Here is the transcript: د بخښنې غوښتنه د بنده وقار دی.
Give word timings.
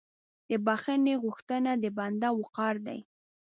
د 0.49 0.51
بخښنې 0.65 1.13
غوښتنه 1.23 1.71
د 1.83 1.85
بنده 1.97 2.29
وقار 2.39 2.75
دی. 2.87 2.99